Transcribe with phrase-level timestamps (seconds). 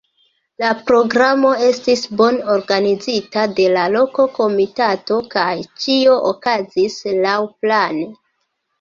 [0.61, 5.47] La programo estis bone organizita de la loka komitato, kaj
[5.87, 8.15] ĉio okazis laŭplane.